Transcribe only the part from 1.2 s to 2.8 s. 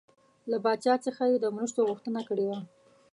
یې د مرستو غوښتنه کړې وه.